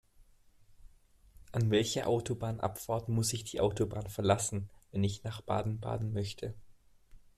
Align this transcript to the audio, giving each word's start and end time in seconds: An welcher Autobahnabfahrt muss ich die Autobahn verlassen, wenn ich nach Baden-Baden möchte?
An 1.51 1.69
welcher 1.69 2.07
Autobahnabfahrt 2.07 3.07
muss 3.07 3.33
ich 3.33 3.43
die 3.43 3.59
Autobahn 3.59 4.09
verlassen, 4.09 4.67
wenn 4.91 5.03
ich 5.03 5.23
nach 5.23 5.41
Baden-Baden 5.41 6.11
möchte? 6.11 6.55